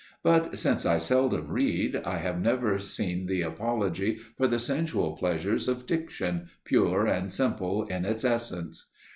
[0.23, 5.67] But, since I seldom read, I have never seen the apology for the sensual pleasures
[5.67, 8.87] of diction, pure and simple in its essence.